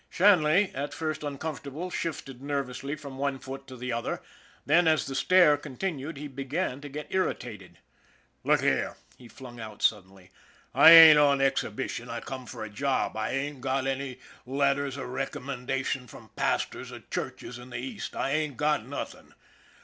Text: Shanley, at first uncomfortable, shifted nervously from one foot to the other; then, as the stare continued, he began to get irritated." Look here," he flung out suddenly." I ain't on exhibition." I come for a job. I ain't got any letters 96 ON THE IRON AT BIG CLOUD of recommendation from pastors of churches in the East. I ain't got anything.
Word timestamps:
Shanley, 0.09 0.71
at 0.73 0.95
first 0.95 1.21
uncomfortable, 1.21 1.91
shifted 1.91 2.41
nervously 2.41 2.95
from 2.95 3.19
one 3.19 3.37
foot 3.37 3.67
to 3.67 3.77
the 3.77 3.93
other; 3.93 4.19
then, 4.65 4.87
as 4.87 5.05
the 5.05 5.13
stare 5.13 5.57
continued, 5.57 6.17
he 6.17 6.27
began 6.27 6.81
to 6.81 6.89
get 6.89 7.05
irritated." 7.13 7.77
Look 8.43 8.61
here," 8.61 8.95
he 9.19 9.27
flung 9.27 9.59
out 9.59 9.83
suddenly." 9.83 10.31
I 10.73 10.89
ain't 10.89 11.19
on 11.19 11.39
exhibition." 11.39 12.09
I 12.09 12.19
come 12.19 12.47
for 12.47 12.63
a 12.63 12.69
job. 12.71 13.15
I 13.15 13.29
ain't 13.29 13.61
got 13.61 13.85
any 13.85 14.17
letters 14.47 14.57
96 14.57 14.57
ON 14.57 14.57
THE 14.57 14.57
IRON 14.57 14.79
AT 14.79 14.79
BIG 14.79 14.95
CLOUD 14.95 15.03
of 15.03 15.13
recommendation 15.59 16.07
from 16.07 16.29
pastors 16.35 16.89
of 16.89 17.09
churches 17.11 17.59
in 17.59 17.69
the 17.69 17.77
East. 17.77 18.15
I 18.15 18.31
ain't 18.31 18.57
got 18.57 18.79
anything. 18.79 19.33